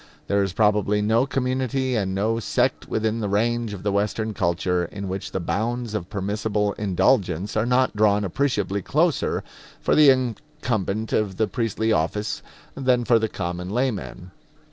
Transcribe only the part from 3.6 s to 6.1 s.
of the Western culture in which the bounds of